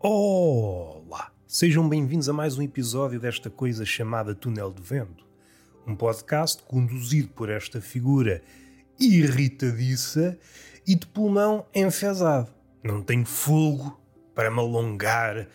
[0.00, 1.32] Olá!
[1.44, 5.26] Sejam bem-vindos a mais um episódio desta coisa chamada Túnel de Vento.
[5.84, 8.40] Um podcast conduzido por esta figura
[9.00, 10.38] irritadiça
[10.86, 12.48] e de pulmão enfesado.
[12.80, 14.00] Não tenho fogo
[14.36, 15.48] para me alongar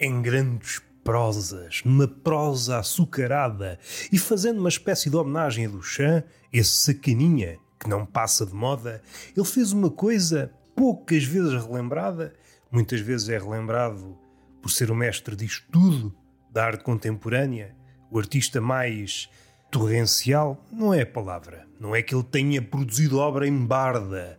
[0.00, 3.78] em grandes prosas, numa prosa açucarada
[4.10, 9.02] e fazendo uma espécie de homenagem a Duchamp, esse sacaninha que não passa de moda,
[9.36, 12.32] ele fez uma coisa poucas vezes relembrada
[12.72, 14.18] muitas vezes é relembrado
[14.62, 16.14] por ser o mestre disto tudo,
[16.50, 17.76] da arte contemporânea,
[18.10, 19.28] o artista mais
[19.70, 21.66] torrencial, não é a palavra.
[21.78, 24.38] Não é que ele tenha produzido obra em barda,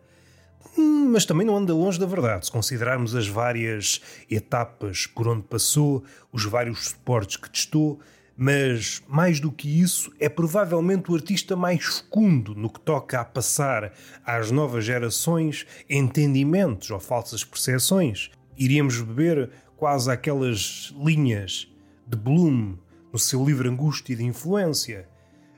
[0.78, 5.44] hum, mas também não anda longe da verdade, se considerarmos as várias etapas por onde
[5.44, 8.00] passou, os vários suportes que testou,
[8.36, 13.26] mas mais do que isso, é provavelmente o artista mais fecundo no que toca a
[13.26, 13.94] passar
[14.26, 18.32] às novas gerações entendimentos ou falsas percepções.
[18.58, 21.68] Iríamos beber quase aquelas linhas
[22.08, 22.76] de Bloom
[23.12, 25.08] no seu livro Angústia de Influência,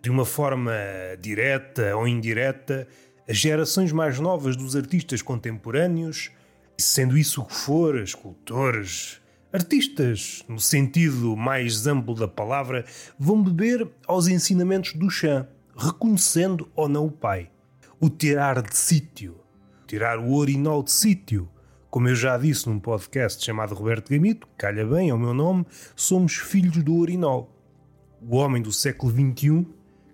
[0.02, 0.74] de uma forma
[1.20, 2.88] direta ou indireta,
[3.28, 6.32] as gerações mais novas dos artistas contemporâneos,
[6.78, 9.22] sendo isso o que for, escultores,
[9.56, 12.84] Artistas, no sentido mais amplo da palavra,
[13.18, 15.48] vão beber aos ensinamentos do chã,
[15.78, 17.50] reconhecendo ou não o pai.
[17.98, 19.38] O tirar de sítio,
[19.88, 21.48] tirar o orinol de sítio.
[21.90, 26.34] Como eu já disse num podcast chamado Roberto Gamito, calha bem ao meu nome, somos
[26.34, 27.50] filhos do orinol.
[28.22, 29.66] O homem do século XXI,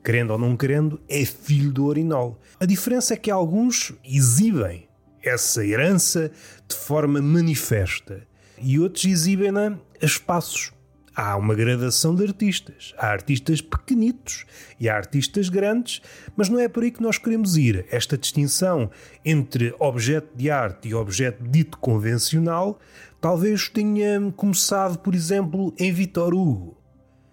[0.04, 2.40] querendo ou não querendo, é filho do orinol.
[2.60, 4.88] A diferença é que alguns exibem
[5.24, 6.32] essa herança
[6.68, 8.30] de forma manifesta
[8.62, 10.72] e outros exibem-na a espaços.
[11.14, 12.94] Há uma gradação de artistas.
[12.98, 14.46] Há artistas pequenitos
[14.80, 16.02] e há artistas grandes,
[16.38, 17.86] mas não é por aí que nós queremos ir.
[17.92, 18.90] Esta distinção
[19.26, 22.80] entre objeto de arte e objeto dito convencional
[23.20, 26.78] talvez tenha começado, por exemplo, em Vitor Hugo.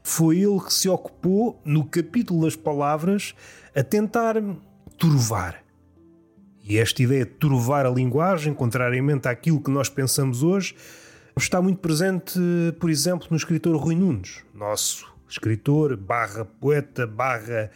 [0.03, 3.35] Foi ele que se ocupou, no capítulo das palavras,
[3.75, 4.37] a tentar
[4.97, 5.63] turvar.
[6.63, 10.75] E esta ideia de turvar a linguagem, contrariamente àquilo que nós pensamos hoje,
[11.45, 12.39] está muito presente,
[12.79, 17.71] por exemplo, no escritor Rui Nunes, nosso escritor, barra poeta, barra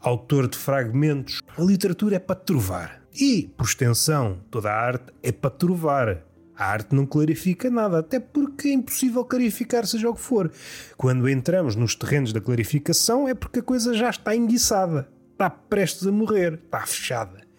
[0.00, 1.40] autor de fragmentos.
[1.56, 3.02] A literatura é para trovar.
[3.14, 6.24] E, por extensão, toda a arte é para trovar.
[6.56, 10.50] A arte não clarifica nada, até porque é impossível clarificar seja o que for.
[10.96, 16.06] Quando entramos nos terrenos da clarificação é porque a coisa já está enguiçada, está prestes
[16.06, 17.49] a morrer, está fechada.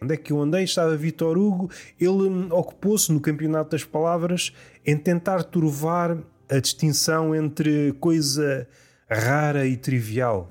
[0.00, 0.64] Onde é que eu andei?
[0.64, 1.70] Estava Vitor Hugo.
[2.00, 4.52] Ele ocupou-se no Campeonato das Palavras
[4.86, 6.16] em tentar turvar
[6.48, 8.66] a distinção entre coisa
[9.08, 10.50] rara e trivial.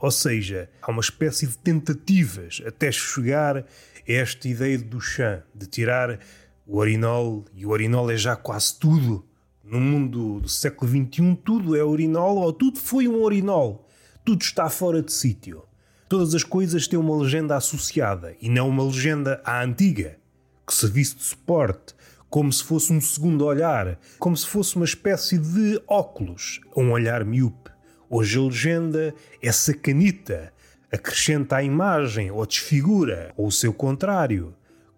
[0.00, 3.64] Ou seja, há uma espécie de tentativas até chegar a
[4.06, 6.20] esta ideia do chã, de tirar
[6.66, 9.24] o urinol, e o urinol é já quase tudo.
[9.64, 13.88] No mundo do século XXI, tudo é urinol ou tudo foi um urinol.
[14.24, 15.62] Tudo está fora de sítio.
[16.08, 20.16] Todas as coisas têm uma legenda associada e não uma legenda à antiga,
[20.64, 21.96] que serviço de suporte,
[22.30, 27.24] como se fosse um segundo olhar, como se fosse uma espécie de óculos, um olhar
[27.24, 27.70] miúpe.
[28.08, 30.52] Hoje a legenda é sacanita,
[30.92, 34.54] acrescenta à imagem ou desfigura, ou o seu contrário.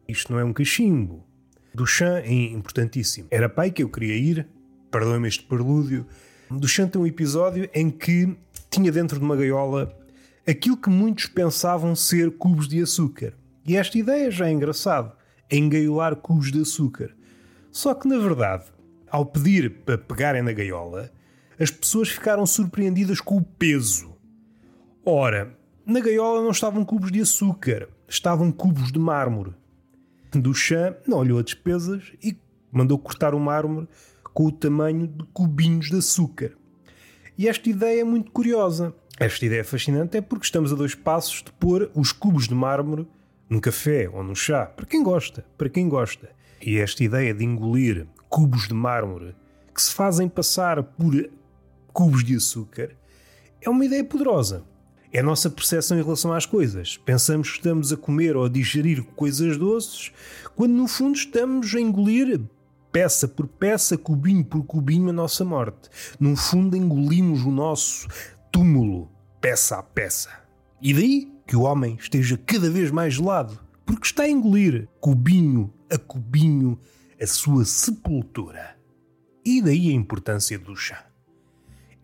[0.06, 1.24] Isto não é um cachimbo.
[1.74, 3.28] Duchamp é importantíssimo.
[3.30, 4.47] Era pai que eu queria ir,
[4.91, 6.06] perdoe-me este prelúdio.
[6.50, 8.36] Duchamp tem um episódio em que
[8.70, 9.97] tinha dentro de uma gaiola
[10.48, 13.34] aquilo que muitos pensavam ser cubos de açúcar.
[13.66, 15.12] E esta ideia já é engraçado,
[15.50, 17.14] engaiolar cubos de açúcar.
[17.70, 18.64] Só que, na verdade,
[19.10, 21.10] ao pedir para pegarem na gaiola,
[21.60, 24.16] as pessoas ficaram surpreendidas com o peso.
[25.04, 25.54] Ora,
[25.84, 29.53] na gaiola não estavam cubos de açúcar, estavam cubos de mármore.
[30.32, 32.36] Duchamp não olhou a despesas e
[32.70, 33.88] mandou cortar o mármore
[34.22, 36.53] com o tamanho de cubinhos de açúcar.
[37.36, 38.94] E esta ideia é muito curiosa.
[39.20, 43.04] Esta ideia fascinante é porque estamos a dois passos de pôr os cubos de mármore
[43.50, 46.30] num café ou num chá, para quem gosta, para quem gosta.
[46.64, 49.34] E esta ideia de engolir cubos de mármore
[49.74, 51.28] que se fazem passar por
[51.92, 52.91] cubos de açúcar
[53.60, 54.62] é uma ideia poderosa.
[55.12, 56.97] É a nossa percepção em relação às coisas.
[56.98, 60.12] Pensamos que estamos a comer ou a digerir coisas doces,
[60.54, 62.41] quando no fundo estamos a engolir
[62.92, 65.88] peça por peça, cubinho por cubinho, a nossa morte.
[66.21, 68.06] No fundo, engolimos o nosso
[68.50, 69.10] túmulo,
[69.41, 70.30] peça a peça.
[70.80, 75.72] E daí que o homem esteja cada vez mais gelado, porque está a engolir, cubinho
[75.91, 76.78] a cubinho,
[77.21, 78.77] a sua sepultura.
[79.45, 81.06] E daí a importância do chá.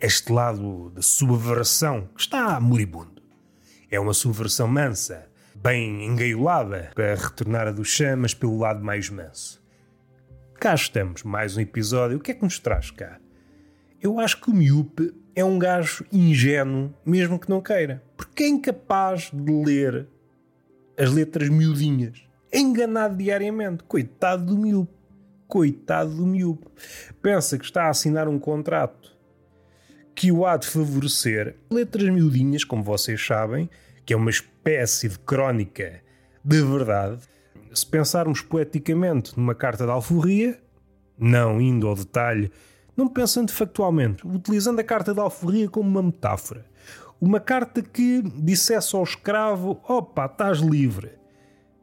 [0.00, 3.22] Este lado da subversão que está moribundo.
[3.90, 9.08] É uma subversão mansa, bem engaiolada, para retornar a do chá, mas pelo lado mais
[9.08, 9.62] manso.
[10.58, 12.16] cá estamos, mais um episódio.
[12.16, 13.20] O que é que nos traz cá?
[14.04, 18.04] Eu acho que o miúpe é um gajo ingênuo, mesmo que não queira.
[18.14, 20.06] Porque é incapaz de ler
[20.98, 22.22] as letras miudinhas.
[22.52, 23.82] É enganado diariamente.
[23.84, 24.92] Coitado do miúpe.
[25.48, 26.66] Coitado do miúpe.
[27.22, 29.16] Pensa que está a assinar um contrato
[30.14, 31.56] que o há de favorecer.
[31.70, 33.70] Letras miudinhas, como vocês sabem,
[34.04, 36.02] que é uma espécie de crónica
[36.44, 37.22] de verdade.
[37.72, 40.60] Se pensarmos poeticamente numa carta de alforria,
[41.18, 42.52] não indo ao detalhe
[42.96, 46.64] não pensando factualmente, utilizando a carta da alforria como uma metáfora.
[47.20, 51.12] Uma carta que dissesse ao escravo: opa, estás livre.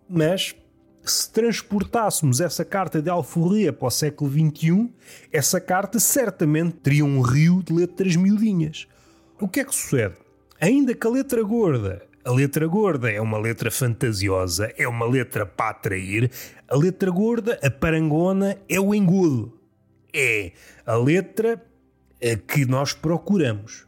[0.09, 0.55] Mas,
[1.03, 4.93] se transportássemos essa carta de alforria para o século XXI,
[5.31, 8.87] essa carta certamente teria um rio de letras miudinhas.
[9.39, 10.15] O que é que sucede?
[10.59, 15.43] Ainda que a letra gorda a letra gorda é uma letra fantasiosa, é uma letra
[15.43, 16.29] para atrair.
[16.67, 19.59] A letra gorda, a parangona, é o engodo
[20.13, 20.51] é
[20.85, 21.63] a letra
[22.47, 23.85] que nós procuramos.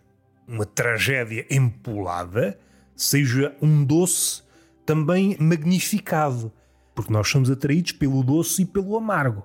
[0.47, 2.59] Uma tragédia empolada,
[2.95, 4.43] seja um doce
[4.85, 6.51] também magnificado,
[6.93, 9.43] porque nós somos atraídos pelo doce e pelo amargo.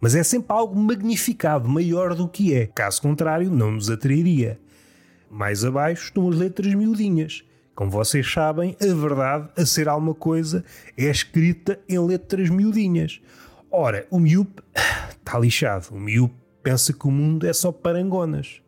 [0.00, 2.66] Mas é sempre algo magnificado, maior do que é.
[2.66, 4.58] Caso contrário, não nos atrairia.
[5.30, 7.44] Mais abaixo estão as letras miudinhas.
[7.74, 10.64] Como vocês sabem, a verdade, a ser alguma coisa,
[10.96, 13.20] é escrita em letras miudinhas.
[13.70, 14.60] Ora, o miúpe
[15.24, 15.88] está lixado.
[15.92, 18.60] O miúpe pensa que o mundo é só parangonas.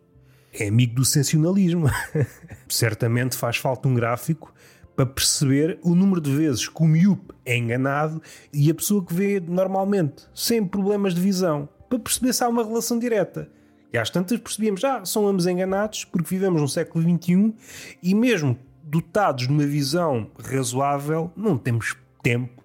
[0.52, 1.86] É amigo do sensacionalismo.
[2.68, 4.52] Certamente faz falta um gráfico
[4.96, 8.22] para perceber o número de vezes que o miúpe é enganado
[8.52, 12.64] e a pessoa que vê normalmente, sem problemas de visão, para perceber se há uma
[12.64, 13.50] relação direta.
[13.92, 17.54] E às tantas percebíamos, ah, são ambos enganados porque vivemos no século XXI
[18.02, 22.63] e mesmo dotados de uma visão razoável, não temos tempo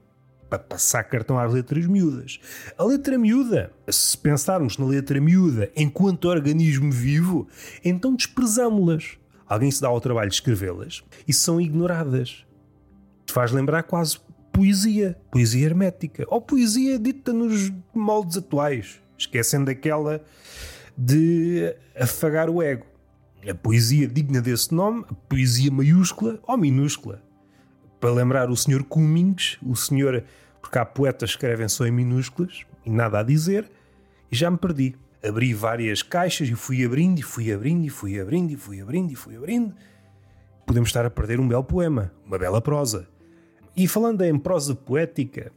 [0.49, 2.39] para passar cartão às letras miúdas.
[2.77, 7.47] A letra miúda, se pensarmos na letra miúda enquanto organismo vivo,
[7.85, 9.17] então desprezamos-las.
[9.47, 12.45] Alguém se dá ao trabalho de escrevê-las e são ignoradas.
[13.29, 14.19] Faz lembrar quase
[14.51, 20.23] poesia, poesia hermética, ou poesia dita nos moldes atuais, esquecendo aquela
[20.97, 22.85] de afagar o ego.
[23.47, 27.28] A poesia digna desse nome, a poesia maiúscula ou minúscula
[27.99, 28.83] para lembrar o Sr.
[28.83, 30.23] Cummings, o senhor,
[30.61, 33.69] porque há poetas que escrevem só em minúsculas e nada a dizer,
[34.31, 34.95] e já me perdi.
[35.21, 39.11] Abri várias caixas e fui abrindo, e fui abrindo, e fui abrindo, e fui abrindo,
[39.11, 39.73] e fui abrindo.
[40.65, 43.07] Podemos estar a perder um belo poema, uma bela prosa.
[43.75, 45.51] E falando em prosa poética,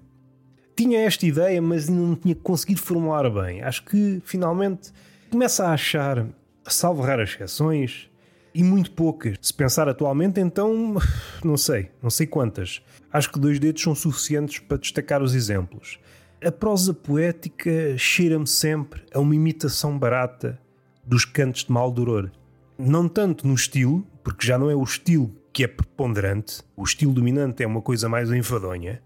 [0.75, 3.63] tinha esta ideia, mas ainda não tinha conseguido formular bem.
[3.63, 4.93] Acho que finalmente
[5.31, 6.27] começa a achar,
[6.67, 8.11] salvo raras exceções,
[8.55, 9.37] e muito poucas.
[9.41, 10.97] Se pensar atualmente, então,
[11.45, 12.83] não sei, não sei quantas.
[13.13, 15.99] Acho que dois dedos são suficientes para destacar os exemplos.
[16.45, 20.59] A prosa poética cheira-me sempre a uma imitação barata
[21.05, 22.31] dos cantos de Maldoror.
[22.79, 27.13] Não tanto no estilo, porque já não é o estilo que é preponderante, o estilo
[27.13, 29.03] dominante é uma coisa mais enfadonha,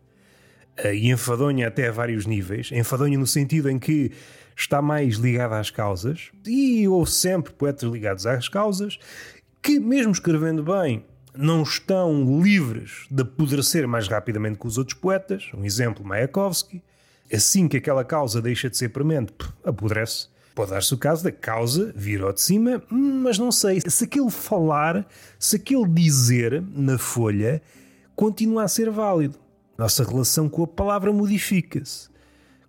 [0.76, 2.70] eh, e enfadonha até a vários níveis.
[2.72, 4.12] Enfadonha no sentido em que
[4.56, 8.99] está mais ligada às causas, e houve sempre poetas ligados às causas,
[9.66, 11.04] que, mesmo escrevendo bem,
[11.34, 15.50] não estão livres de apodrecer mais rapidamente que os outros poetas.
[15.52, 16.80] Um exemplo, Mayakovsky.
[17.32, 19.32] Assim que aquela causa deixa de ser premente,
[19.64, 20.28] apodrece.
[20.54, 24.30] Pode dar-se o caso da causa vir ao de cima, mas não sei se aquele
[24.30, 25.04] falar,
[25.37, 27.61] se aquele dizer na folha
[28.14, 29.37] continua a ser válido.
[29.76, 32.08] Nossa relação com a palavra modifica-se.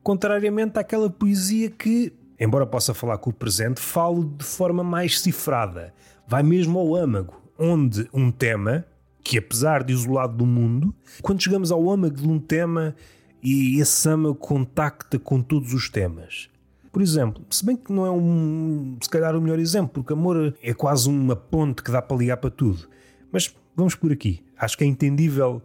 [0.02, 5.94] Contrariamente àquela poesia que, embora possa falar com o presente, falo de forma mais cifrada,
[6.28, 8.86] vai mesmo ao âmago, onde um tema,
[9.24, 12.96] que apesar de isolado do mundo, quando chegamos ao âmago de um tema
[13.42, 16.50] e esse âmago contacta com todos os temas.
[16.92, 20.56] Por exemplo, se bem que não é um, se calhar o melhor exemplo, porque amor
[20.62, 22.88] é quase uma ponte que dá para ligar para tudo.
[23.32, 24.44] Mas vamos por aqui.
[24.58, 25.62] Acho que é entendível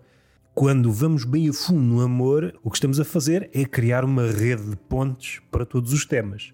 [0.54, 4.26] quando vamos bem a fundo no amor, o que estamos a fazer é criar uma
[4.26, 6.52] rede de pontes para todos os temas.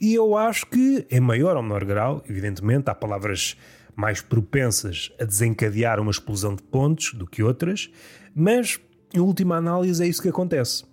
[0.00, 3.56] E eu acho que, em maior ou menor grau, evidentemente, há palavras
[3.94, 7.90] mais propensas a desencadear uma explosão de pontos do que outras,
[8.34, 8.78] mas,
[9.14, 10.84] em última análise, é isso que acontece.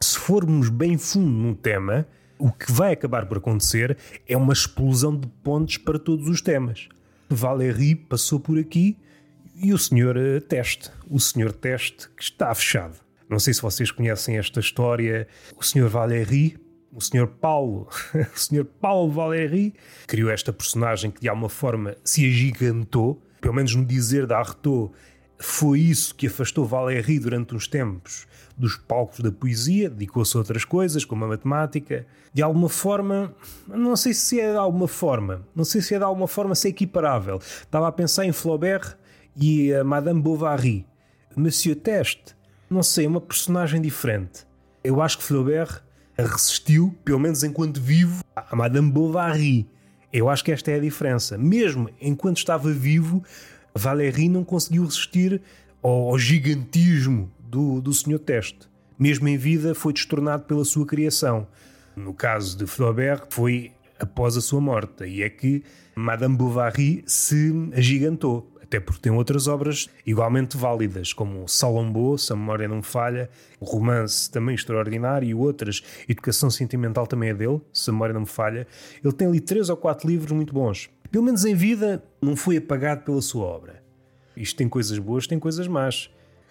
[0.00, 2.06] Se formos bem fundo num tema,
[2.38, 3.96] o que vai acabar por acontecer
[4.28, 6.88] é uma explosão de pontos para todos os temas.
[7.28, 8.96] Valéry passou por aqui
[9.60, 12.96] e o senhor eh, Teste, o senhor Teste que está fechado.
[13.28, 15.26] Não sei se vocês conhecem esta história.
[15.56, 16.56] O senhor Valéry
[16.92, 17.26] o Sr.
[17.26, 18.64] Paulo, o Sr.
[18.64, 19.74] Paulo Valéry,
[20.06, 24.92] criou esta personagem que de alguma forma se agigantou, pelo menos no dizer da Artaud,
[25.38, 28.26] foi isso que afastou Valéry durante uns tempos
[28.56, 32.04] dos palcos da poesia, dedicou-se a outras coisas, como a matemática.
[32.34, 33.32] De alguma forma,
[33.68, 36.66] não sei se é de alguma forma, não sei se é de alguma forma se
[36.66, 37.38] é equiparável.
[37.38, 38.96] Estava a pensar em Flaubert
[39.36, 40.84] e a Madame Bovary.
[41.36, 42.36] Monsieur Teste,
[42.68, 44.44] não sei, é uma personagem diferente.
[44.82, 45.82] Eu acho que Flaubert
[46.26, 49.68] resistiu, pelo menos enquanto vivo, a Madame Bovary.
[50.12, 51.36] Eu acho que esta é a diferença.
[51.36, 53.22] Mesmo enquanto estava vivo,
[53.74, 55.40] Valéry não conseguiu resistir
[55.82, 58.18] ao gigantismo do, do Sr.
[58.18, 58.68] Teste.
[58.98, 61.46] Mesmo em vida, foi destornado pela sua criação.
[61.94, 65.04] No caso de Flaubert, foi após a sua morte.
[65.04, 65.62] E é que
[65.94, 68.50] Madame Bovary se agigantou.
[68.68, 74.30] Até porque tem outras obras igualmente válidas, como Salombo, se a memória não falha, romance
[74.30, 75.82] também extraordinário e outras.
[76.06, 78.66] Educação Sentimental também é dele, se a memória não me falha.
[79.02, 80.90] Ele tem ali três ou quatro livros muito bons.
[81.10, 83.82] Pelo menos em vida, não foi apagado pela sua obra.
[84.36, 86.10] Isto tem coisas boas, tem coisas más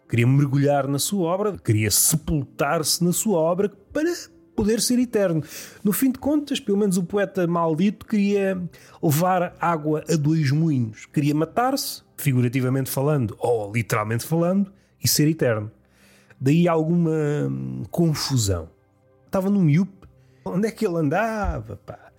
[0.09, 4.09] queria mergulhar na sua obra, queria sepultar-se na sua obra para
[4.55, 5.43] poder ser eterno.
[5.83, 8.61] No fim de contas, pelo menos o poeta maldito queria
[9.03, 11.05] levar água a dois moinhos.
[11.05, 14.71] Queria matar-se, figurativamente falando, ou literalmente falando,
[15.03, 15.71] e ser eterno.
[16.39, 17.11] Daí alguma
[17.49, 18.69] hum, confusão.
[19.25, 20.07] Estava no miúpe.
[20.45, 22.11] Onde é que ele andava, pá?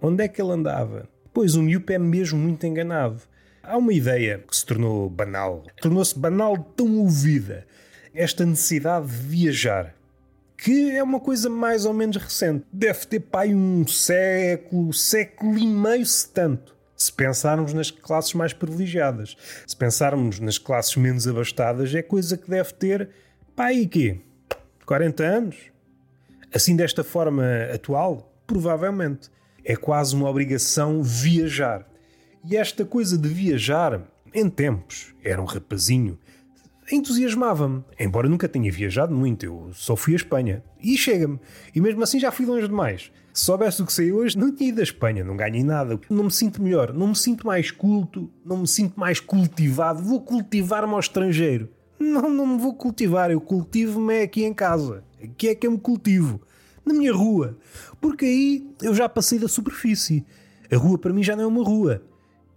[0.00, 1.08] Onde é que ele andava?
[1.32, 3.22] Pois o miúpe é mesmo muito enganado.
[3.62, 7.64] Há uma ideia que se tornou banal, tornou-se banal tão ouvida,
[8.12, 9.94] esta necessidade de viajar,
[10.56, 12.64] que é uma coisa mais ou menos recente.
[12.72, 16.76] Deve ter pai um século, século e meio, se tanto.
[17.02, 22.48] Se pensarmos nas classes mais privilegiadas, se pensarmos nas classes menos abastadas, é coisa que
[22.48, 23.08] deve ter
[23.56, 24.20] pai e quê?
[24.86, 25.56] 40 anos?
[26.54, 27.44] Assim desta forma
[27.74, 28.32] atual?
[28.46, 29.30] Provavelmente.
[29.64, 31.84] É quase uma obrigação viajar.
[32.48, 34.00] E esta coisa de viajar,
[34.32, 36.16] em tempos, era um rapazinho,
[36.96, 37.84] entusiasmava-me.
[37.98, 40.62] Embora nunca tenha viajado muito, eu só fui à Espanha.
[40.80, 41.38] E chega-me.
[41.74, 43.10] E mesmo assim já fui longe demais.
[43.32, 45.98] Se soubesse o que sei hoje, não tinha ido à Espanha, não ganhei nada.
[46.10, 50.02] Não me sinto melhor, não me sinto mais culto, não me sinto mais cultivado.
[50.02, 51.68] Vou cultivar-me ao estrangeiro.
[51.98, 55.04] Não, não me vou cultivar, eu cultivo-me aqui em casa.
[55.22, 56.40] Aqui é que eu me cultivo.
[56.84, 57.56] Na minha rua.
[58.00, 60.26] Porque aí eu já passei da superfície.
[60.70, 62.02] A rua para mim já não é uma rua.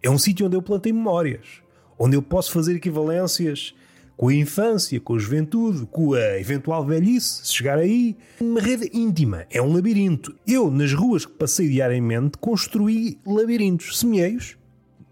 [0.01, 1.61] É um sítio onde eu plantei memórias,
[1.97, 3.73] onde eu posso fazer equivalências
[4.15, 8.17] com a infância, com a juventude, com a eventual velhice, se chegar aí.
[8.39, 10.35] Uma rede íntima, é um labirinto.
[10.47, 14.57] Eu, nas ruas que passei diariamente, construí labirintos, semeeios,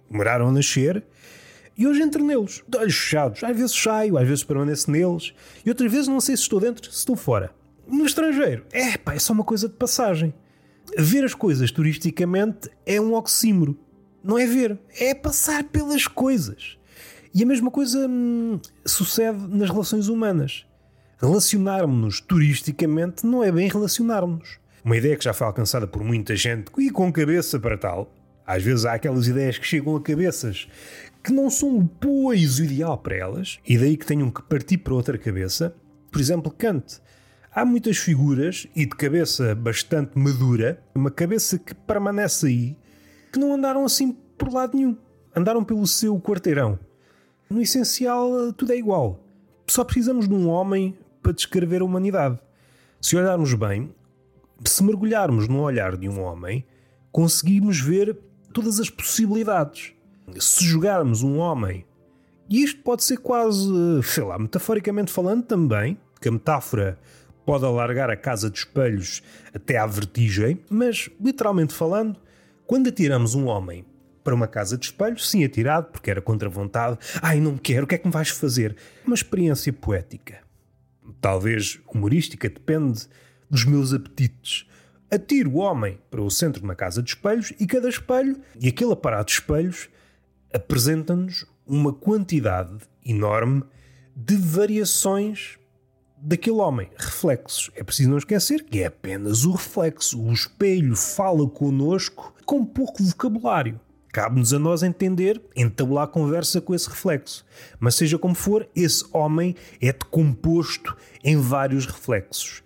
[0.10, 1.04] demoraram a nascer,
[1.78, 3.44] e hoje entro neles, de olhos fechados.
[3.44, 5.34] Às vezes saio, às vezes permaneço neles,
[5.66, 7.52] e outras vezes não sei se estou dentro, se estou fora.
[7.88, 10.34] No estrangeiro, é pá, é só uma coisa de passagem.
[10.98, 13.78] Ver as coisas turisticamente é um oxímoro
[14.24, 16.78] não é ver, é passar pelas coisas.
[17.34, 20.66] E a mesma coisa hum, sucede nas relações humanas.
[21.20, 24.60] Relacionarmos-nos turisticamente não é bem relacionarmos.
[24.86, 28.14] Uma ideia que já foi alcançada por muita gente e com cabeça para tal.
[28.46, 30.68] Às vezes há aquelas ideias que chegam a cabeças
[31.24, 34.94] que não são o poiso ideal para elas, e daí que tenham que partir para
[34.94, 35.74] outra cabeça.
[36.12, 37.02] Por exemplo, Kant.
[37.56, 42.78] Há muitas figuras, e de cabeça bastante madura, uma cabeça que permanece aí,
[43.32, 44.98] que não andaram assim por lado nenhum.
[45.36, 46.78] Andaram pelo seu quarteirão.
[47.54, 49.24] No essencial, tudo é igual.
[49.68, 52.40] Só precisamos de um homem para descrever a humanidade.
[53.00, 53.94] Se olharmos bem,
[54.66, 56.66] se mergulharmos no olhar de um homem,
[57.12, 58.18] conseguimos ver
[58.52, 59.94] todas as possibilidades.
[60.40, 61.86] Se jogarmos um homem,
[62.50, 63.70] e isto pode ser quase,
[64.02, 66.98] sei lá, metaforicamente falando também, que a metáfora
[67.46, 69.22] pode alargar a casa de espelhos
[69.54, 72.20] até à vertigem, mas literalmente falando,
[72.66, 73.86] quando atiramos um homem
[74.24, 77.88] para uma casa de espelhos, sim atirado, porque era contra vontade, ai, não quero, o
[77.88, 78.76] que é que me vais fazer?
[79.06, 80.42] Uma experiência poética.
[81.20, 83.08] Talvez humorística, depende
[83.50, 84.66] dos meus apetites.
[85.12, 88.68] Atiro o homem para o centro de uma casa de espelhos e cada espelho, e
[88.68, 89.90] aquele aparato de espelhos,
[90.52, 93.64] apresenta-nos uma quantidade enorme
[94.16, 95.58] de variações
[96.18, 96.90] daquele homem.
[96.98, 97.70] Reflexos.
[97.76, 100.22] É preciso não esquecer que é apenas o reflexo.
[100.22, 103.80] O espelho fala connosco com pouco vocabulário.
[104.14, 107.44] Cabe-nos a nós entender, entabular conversa com esse reflexo.
[107.80, 112.62] Mas seja como for, esse homem é decomposto em vários reflexos.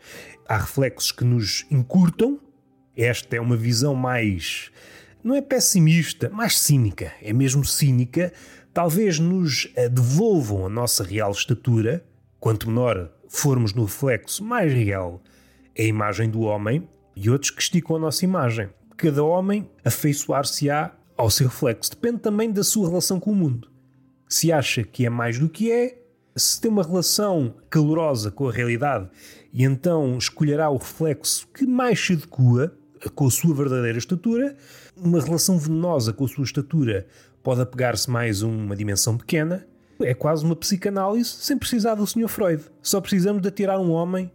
[0.45, 2.37] Há reflexos que nos encurtam.
[2.97, 4.71] Esta é uma visão mais.
[5.23, 7.13] não é pessimista, mais cínica.
[7.21, 8.33] É mesmo cínica.
[8.73, 12.03] Talvez nos devolvam a nossa real estatura.
[12.41, 15.23] Quanto menor formos no reflexo mais real
[15.73, 18.67] é a imagem do homem e outros que esticam a nossa imagem.
[18.97, 21.91] Cada homem afeiçoar-se-á ao seu reflexo.
[21.91, 23.69] Depende também da sua relação com o mundo.
[24.29, 26.01] se acha que é mais do que é,
[26.35, 29.09] se tem uma relação calorosa com a realidade
[29.53, 32.73] e então escolherá o reflexo que mais se adequa
[33.15, 34.55] com a sua verdadeira estatura,
[34.95, 37.07] uma relação venenosa com a sua estatura
[37.41, 39.65] pode apegar-se mais a uma dimensão pequena,
[40.01, 42.27] é quase uma psicanálise sem precisar do Sr.
[42.27, 42.63] Freud.
[42.81, 44.31] Só precisamos de atirar um homem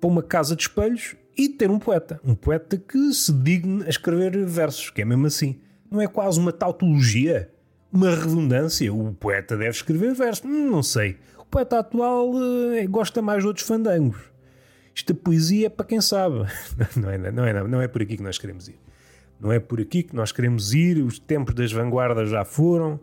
[0.00, 2.20] para uma casa de espelhos e ter um poeta.
[2.24, 5.60] Um poeta que se digne a escrever versos, que é mesmo assim.
[5.92, 7.50] Não é quase uma tautologia?
[7.92, 8.92] Uma redundância?
[8.92, 10.42] O poeta deve escrever versos?
[10.42, 11.18] Hum, não sei.
[11.38, 14.18] O poeta atual uh, gosta mais de outros fandangos.
[14.94, 16.46] Isto a poesia é para quem sabe.
[16.96, 18.78] Não é, não, é, não é por aqui que nós queremos ir.
[19.40, 20.98] Não é por aqui que nós queremos ir.
[20.98, 23.00] Os tempos das vanguardas já foram.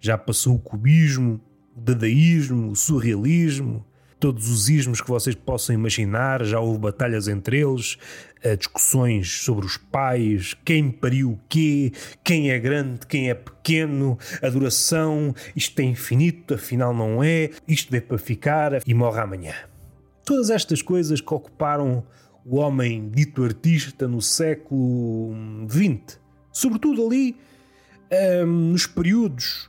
[0.00, 1.40] Já passou o cubismo,
[1.76, 3.84] o dadaísmo, o surrealismo,
[4.18, 7.98] todos os ismos que vocês possam imaginar, já houve batalhas entre eles,
[8.42, 11.92] eh, discussões sobre os pais, quem pariu o quê,
[12.22, 18.02] quem é grande, quem é pequeno, adoração, isto é infinito, afinal não é, isto veio
[18.02, 19.54] para ficar e morre amanhã.
[20.24, 22.04] Todas estas coisas que ocuparam
[22.44, 25.34] o homem dito artista no século
[25.68, 26.20] XX,
[26.52, 29.68] sobretudo ali um, ehm, nos períodos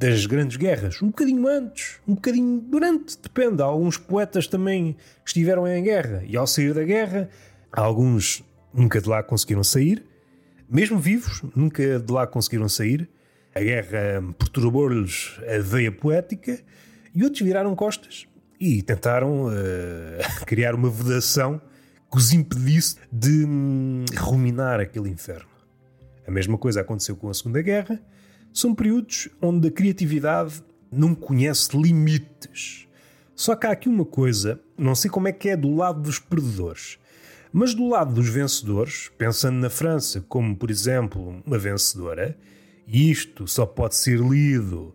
[0.00, 3.62] das grandes guerras, um bocadinho antes, um bocadinho durante, depende.
[3.62, 4.96] Alguns poetas também
[5.26, 7.28] estiveram em guerra e ao sair da guerra,
[7.72, 10.04] alguns nunca de lá conseguiram sair,
[10.68, 13.08] mesmo vivos, nunca de lá conseguiram sair.
[13.54, 16.60] A guerra perturbou-lhes a veia poética
[17.14, 18.26] e outros viraram costas
[18.60, 19.50] e tentaram uh,
[20.46, 21.60] criar uma vedação
[22.10, 25.48] que os impedisse de hum, ruminar aquele inferno.
[26.26, 28.00] A mesma coisa aconteceu com a Segunda Guerra
[28.52, 32.86] são períodos onde a criatividade não conhece limites.
[33.34, 36.18] Só que há aqui uma coisa, não sei como é que é do lado dos
[36.18, 36.98] perdedores,
[37.52, 42.36] mas do lado dos vencedores, pensando na França como, por exemplo, uma vencedora,
[42.86, 44.94] e isto só pode ser lido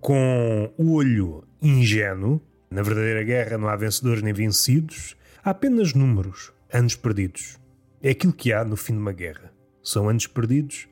[0.00, 2.40] com olho ingênuo,
[2.70, 7.58] na verdadeira guerra não há vencedores nem vencidos, há apenas números, anos perdidos.
[8.02, 9.52] É aquilo que há no fim de uma guerra.
[9.82, 10.88] São anos perdidos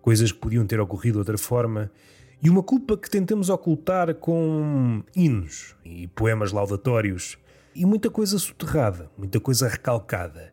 [0.00, 1.90] coisas que podiam ter ocorrido de outra forma,
[2.42, 7.38] e uma culpa que tentamos ocultar com hinos e poemas laudatórios
[7.74, 10.52] e muita coisa soterrada, muita coisa recalcada.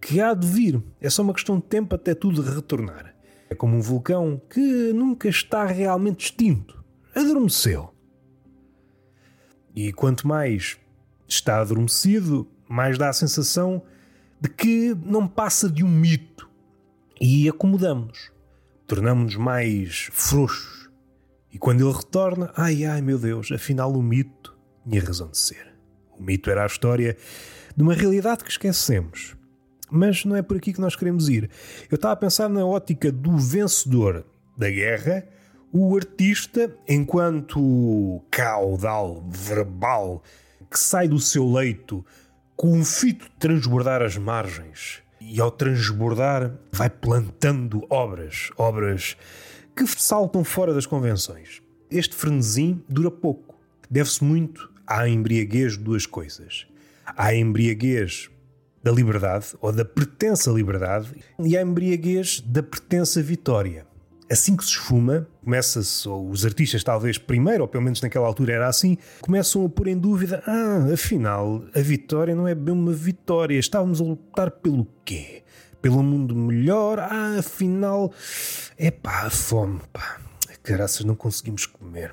[0.00, 3.14] Que há de vir, é só uma questão de tempo até tudo retornar.
[3.48, 6.82] É como um vulcão que nunca está realmente extinto,
[7.14, 7.92] adormeceu.
[9.74, 10.78] E quanto mais
[11.28, 13.82] está adormecido, mais dá a sensação
[14.40, 16.50] de que não passa de um mito.
[17.20, 18.32] E acomodamos
[18.92, 20.90] tornamos-nos mais frouxos.
[21.50, 24.54] E quando ele retorna, ai ai meu Deus, afinal o mito
[24.86, 25.71] tinha razão de ser.
[26.22, 27.16] O mito era a história
[27.76, 29.36] de uma realidade que esquecemos.
[29.90, 31.50] Mas não é por aqui que nós queremos ir.
[31.90, 34.24] Eu estava a pensar na ótica do vencedor
[34.56, 35.26] da guerra,
[35.72, 40.22] o artista, enquanto caudal verbal
[40.70, 42.06] que sai do seu leito
[42.56, 49.16] com um fito de transbordar as margens e ao transbordar vai plantando obras, obras
[49.76, 51.60] que saltam fora das convenções.
[51.90, 53.60] Este frenesim dura pouco.
[53.90, 56.66] Deve-se muito à embriaguez de duas coisas.
[57.04, 58.30] À embriaguez
[58.82, 63.86] da liberdade, ou da pertença à liberdade, e à embriaguez da pertença à vitória
[64.32, 68.54] assim que se esfuma, começa-se, ou os artistas talvez primeiro, ou pelo menos naquela altura
[68.54, 72.92] era assim, começam a pôr em dúvida: ah, afinal, a vitória não é bem uma
[72.92, 75.42] vitória, estávamos a lutar pelo quê?
[75.80, 76.98] Pelo mundo melhor?
[76.98, 78.12] Ah, afinal,
[78.78, 80.18] é pá, a fome, pá,
[80.64, 82.12] graças não conseguimos comer.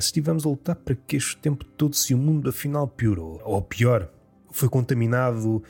[0.00, 3.60] Se estivemos a lutar para que este tempo todo se o mundo afinal piorou, ou
[3.60, 4.10] pior,
[4.50, 5.62] foi contaminado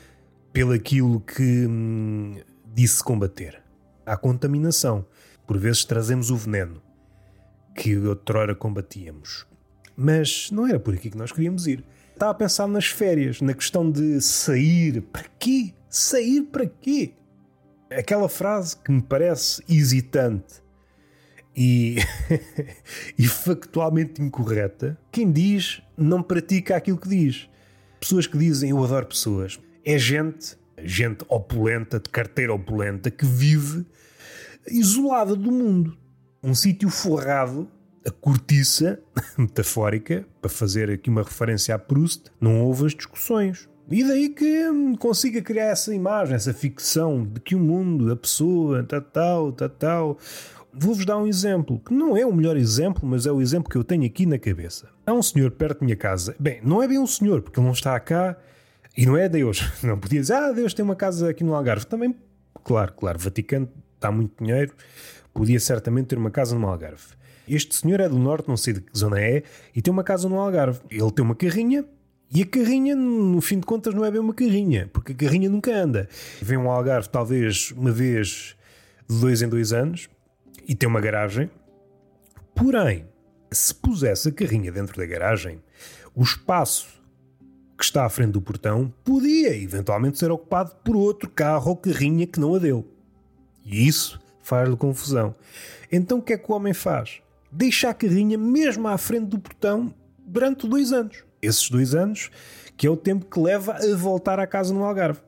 [0.51, 2.35] pelo aquilo que hum,
[2.73, 3.61] disse combater.
[4.05, 5.05] A contaminação.
[5.45, 6.81] Por vezes trazemos o veneno
[7.75, 9.45] que outrora combatíamos.
[9.95, 11.83] Mas não era por aqui que nós queríamos ir.
[12.13, 15.01] Estava a pensar nas férias, na questão de sair.
[15.01, 15.73] Para quê?
[15.89, 17.13] Sair para quê?
[17.91, 20.62] Aquela frase que me parece hesitante
[21.55, 21.97] e,
[23.17, 24.97] e factualmente incorreta.
[25.11, 27.49] Quem diz não pratica aquilo que diz.
[27.99, 29.59] Pessoas que dizem eu adoro pessoas.
[29.85, 33.85] É gente, gente opulenta, de carteira opulenta, que vive
[34.67, 35.97] isolada do mundo.
[36.41, 37.69] Um sítio forrado,
[38.05, 38.99] a cortiça,
[39.37, 43.69] metafórica, para fazer aqui uma referência a Proust, não houve as discussões.
[43.89, 44.65] E daí que
[44.97, 49.69] consiga criar essa imagem, essa ficção de que o mundo, a pessoa, tal, tal, tal,
[49.69, 50.17] tal.
[50.75, 53.77] Vou-vos dar um exemplo, que não é o melhor exemplo, mas é o exemplo que
[53.77, 54.89] eu tenho aqui na cabeça.
[55.05, 56.35] Há um senhor perto da minha casa.
[56.39, 58.35] Bem, não é bem um senhor, porque ele não está cá
[58.97, 59.61] e não é Deus.
[59.83, 61.85] Não podia dizer, ah, Deus tem uma casa aqui no Algarve.
[61.85, 62.15] Também,
[62.63, 64.73] claro, claro, Vaticano está muito dinheiro,
[65.33, 67.03] podia certamente ter uma casa no Algarve.
[67.47, 69.43] Este senhor é do norte, não sei de que zona é,
[69.75, 70.79] e tem uma casa no Algarve.
[70.89, 71.85] Ele tem uma carrinha,
[72.35, 75.49] e a carrinha, no fim de contas, não é bem uma carrinha, porque a carrinha
[75.49, 76.09] nunca anda.
[76.41, 78.55] Vem um Algarve, talvez uma vez
[79.07, 80.09] de dois em dois anos,
[80.67, 81.49] e tem uma garagem.
[82.55, 83.07] Porém,
[83.51, 85.61] se pusesse a carrinha dentro da garagem,
[86.15, 87.01] o espaço
[87.77, 92.27] que está à frente do portão podia eventualmente ser ocupado por outro carro ou carrinha
[92.27, 92.85] que não a dele.
[93.65, 95.35] E isso faz-lhe confusão.
[95.91, 97.21] Então o que é que o homem faz?
[97.51, 101.23] Deixa a carrinha mesmo à frente do portão durante dois anos.
[101.41, 102.29] Esses dois anos,
[102.77, 105.21] que é o tempo que leva a voltar à casa no Algarve.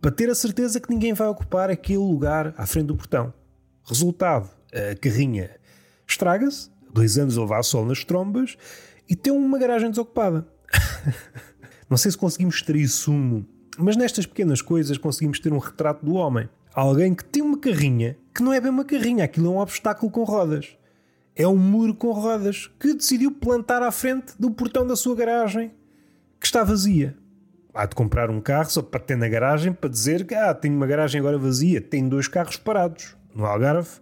[0.00, 3.32] Para ter a certeza que ninguém vai ocupar aquele lugar à frente do portão.
[3.84, 5.50] Resultado, a carrinha
[6.06, 8.56] estraga-se, dois anos a levar sol nas trombas
[9.08, 10.46] e tem uma garagem desocupada.
[11.88, 16.14] Não sei se conseguimos extrair sumo, mas nestas pequenas coisas conseguimos ter um retrato do
[16.14, 16.48] homem.
[16.72, 20.10] Alguém que tem uma carrinha que não é bem uma carrinha, aquilo é um obstáculo
[20.10, 20.76] com rodas.
[21.34, 25.72] É um muro com rodas que decidiu plantar à frente do portão da sua garagem
[26.38, 27.16] que está vazia.
[27.74, 30.76] Há de comprar um carro só para ter na garagem para dizer que ah, tenho
[30.76, 34.00] uma garagem agora vazia, tenho dois carros parados no Algarve.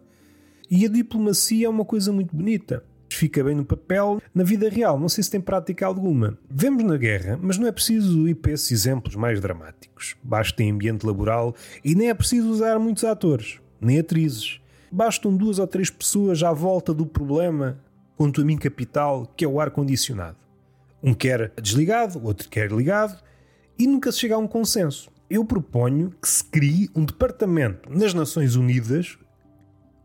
[0.70, 2.82] E a diplomacia é uma coisa muito bonita
[3.18, 6.38] fica bem no papel, na vida real, não sei se tem prática alguma.
[6.48, 10.16] Vemos na guerra, mas não é preciso ir para esses exemplos mais dramáticos.
[10.22, 11.54] Basta em ambiente laboral
[11.84, 14.60] e nem é preciso usar muitos atores, nem atrizes.
[14.90, 17.78] Bastam duas ou três pessoas à volta do problema
[18.16, 20.36] quanto a mim capital, que é o ar-condicionado.
[21.02, 23.22] Um quer desligado, outro quer ligado,
[23.78, 25.10] e nunca se chega a um consenso.
[25.30, 29.18] Eu proponho que se crie um departamento nas Nações Unidas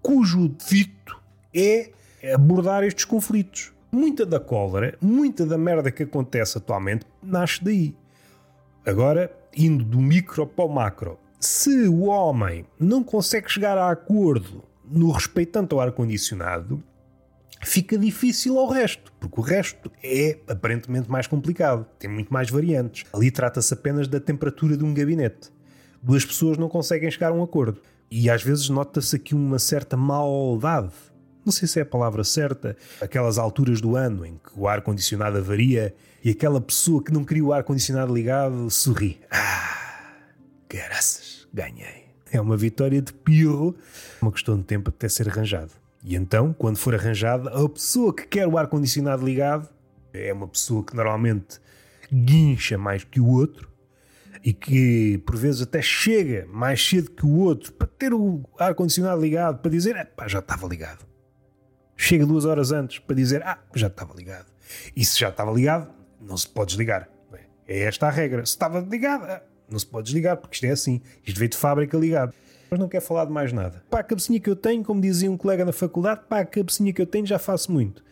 [0.03, 1.19] cujo dito
[1.55, 1.89] é
[2.33, 3.71] abordar estes conflitos.
[3.89, 7.95] Muita da cólera, muita da merda que acontece atualmente nasce daí.
[8.85, 14.63] Agora, indo do micro para o macro, se o homem não consegue chegar a acordo
[14.83, 16.83] no respeitante ao ar-condicionado,
[17.63, 23.05] fica difícil ao resto, porque o resto é aparentemente mais complicado, tem muito mais variantes.
[23.13, 25.49] Ali trata-se apenas da temperatura de um gabinete.
[26.01, 27.81] Duas pessoas não conseguem chegar a um acordo.
[28.15, 30.93] E às vezes nota-se aqui uma certa maldade
[31.45, 35.38] não sei se é a palavra certa, aquelas alturas do ano em que o ar-condicionado
[35.38, 39.19] avaria e aquela pessoa que não queria o ar-condicionado ligado sorri.
[39.30, 40.13] Ah,
[40.69, 42.06] graças, ganhei.
[42.32, 43.76] É uma vitória de pirro,
[44.21, 45.71] uma questão de tempo até ser arranjado.
[46.02, 49.67] E então, quando for arranjado, a pessoa que quer o ar-condicionado ligado
[50.13, 51.60] é uma pessoa que normalmente
[52.10, 53.72] guincha mais que o outro
[54.43, 59.21] e que por vezes até chega mais cedo que o outro para ter o ar-condicionado
[59.21, 61.13] ligado, para dizer, pá, já estava ligado
[62.03, 64.47] chega duas horas antes para dizer: Ah, já estava ligado.
[64.95, 67.10] E se já estava ligado, não se pode desligar.
[67.65, 68.45] É esta a regra.
[68.45, 71.01] Se estava ligado, ah, não se pode desligar, porque isto é assim.
[71.25, 72.34] Isto veio de fábrica ligado.
[72.69, 73.84] Mas não quer falar de mais nada.
[73.89, 76.91] Pá, a cabecinha que eu tenho, como dizia um colega na faculdade, pá, a cabecinha
[76.91, 78.03] que eu tenho já faço muito.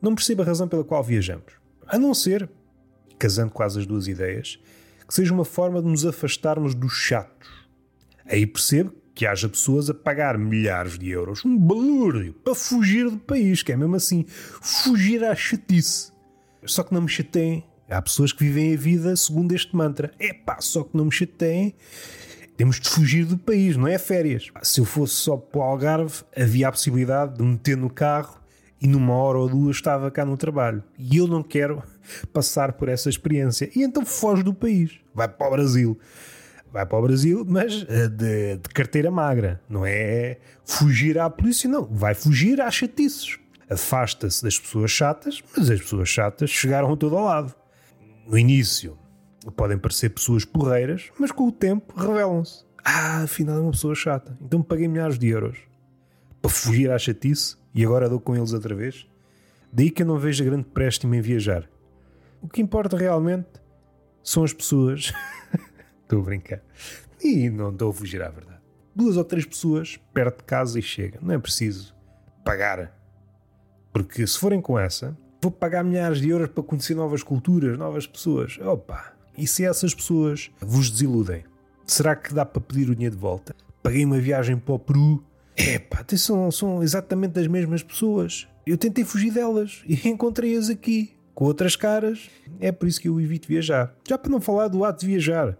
[0.00, 1.52] Não percebo a razão pela qual viajamos.
[1.86, 2.48] A não ser,
[3.18, 4.58] casando quase as duas ideias,
[5.12, 7.46] que seja uma forma de nos afastarmos dos chatos.
[8.24, 13.18] Aí percebo que haja pessoas a pagar milhares de euros, um balúrdio, para fugir do
[13.18, 16.10] país, que é mesmo assim, fugir à chatice.
[16.64, 17.62] Só que não me chateiem.
[17.90, 20.12] Há pessoas que vivem a vida segundo este mantra.
[20.18, 21.74] É pá, só que não me chateiem.
[22.56, 24.46] Temos de fugir do país, não é férias.
[24.62, 28.40] Se eu fosse só para o Algarve, havia a possibilidade de meter no carro
[28.80, 30.82] e numa hora ou duas estava cá no trabalho.
[30.98, 31.82] E eu não quero
[32.32, 33.70] passar por essa experiência.
[33.74, 34.92] E então foge do país.
[35.14, 35.98] Vai para o Brasil
[36.72, 39.60] vai para o Brasil, mas eh, de, de, carteira magra.
[39.68, 41.84] Não é fugir à polícia, não.
[41.84, 43.38] Vai fugir às chatices.
[43.68, 47.54] Afasta-se das pessoas chatas, mas as pessoas chatas chegaram a todo ao lado.
[48.26, 48.98] No início
[49.56, 52.64] podem parecer pessoas porreiras, mas com o tempo revelam-se.
[52.84, 54.36] Ah, afinal é uma pessoa chata.
[54.40, 55.58] Então paguei milhares de euros
[56.40, 59.06] para fugir à chatice e agora dou com eles outra vez.
[59.72, 61.68] Daí que eu não vejo grande préstimo em viajar.
[62.42, 63.48] O que importa realmente
[64.22, 65.12] são as pessoas
[66.12, 66.60] Estou a brincar.
[67.24, 68.60] E não estou a fugir à verdade.
[68.94, 71.18] Duas ou três pessoas perto de casa e chega.
[71.22, 71.94] Não é preciso
[72.44, 72.94] pagar.
[73.90, 78.06] Porque se forem com essa, vou pagar milhares de euros para conhecer novas culturas, novas
[78.06, 78.58] pessoas.
[78.58, 79.14] Opa!
[79.38, 81.44] E se essas pessoas vos desiludem?
[81.86, 83.56] Será que dá para pedir o dinheiro de volta?
[83.82, 85.24] Paguei uma viagem para o Peru.
[85.56, 88.46] Epá, são, são exatamente as mesmas pessoas.
[88.66, 92.30] Eu tentei fugir delas e encontrei-as aqui, com outras caras.
[92.60, 93.94] É por isso que eu evito viajar.
[94.08, 95.56] Já para não falar do ato de viajar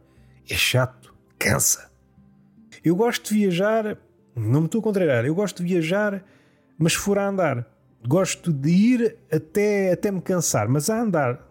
[0.48, 1.90] é chato, cansa.
[2.84, 3.96] Eu gosto de viajar,
[4.34, 6.24] não me estou a contrariar, eu gosto de viajar,
[6.76, 7.66] mas for a andar.
[8.06, 11.48] Gosto de ir até, até me cansar, mas a andar.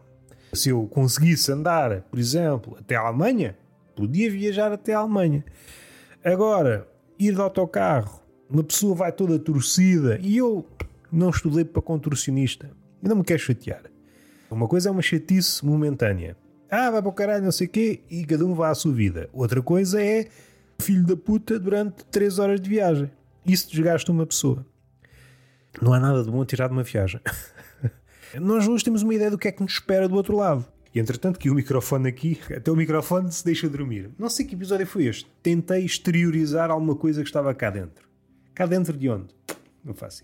[0.53, 3.57] Se eu conseguisse andar, por exemplo, até a Alemanha,
[3.95, 5.45] podia viajar até a Alemanha.
[6.23, 6.85] Agora,
[7.17, 10.67] ir de autocarro, uma pessoa vai toda torcida e eu
[11.09, 12.69] não estudei para contorcionista.
[13.01, 13.83] E não me quero chatear.
[14.51, 16.35] Uma coisa é uma chatice momentânea.
[16.69, 18.91] Ah, vai para o caralho, não sei o quê, e cada um vai à sua
[18.91, 19.29] vida.
[19.31, 20.27] Outra coisa é
[20.77, 23.09] filho da puta durante 3 horas de viagem.
[23.45, 24.65] Isso desgasta uma pessoa.
[25.81, 27.21] Não há nada de bom a tirar de uma viagem.
[28.41, 30.65] Nós hoje temos uma ideia do que é que nos espera do outro lado.
[30.93, 34.09] E entretanto que o microfone aqui, até o microfone se deixa dormir.
[34.19, 35.29] Não sei que episódio foi este.
[35.41, 38.05] Tentei exteriorizar alguma coisa que estava cá dentro.
[38.53, 39.33] Cá dentro de onde?
[39.83, 40.23] Não faço.